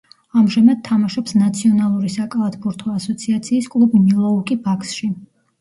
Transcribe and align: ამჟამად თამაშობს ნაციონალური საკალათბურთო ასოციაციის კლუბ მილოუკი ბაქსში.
ამჟამად 0.39 0.79
თამაშობს 0.87 1.35
ნაციონალური 1.41 2.11
საკალათბურთო 2.15 2.95
ასოციაციის 2.97 3.71
კლუბ 3.77 3.95
მილოუკი 4.07 4.59
ბაქსში. 4.65 5.13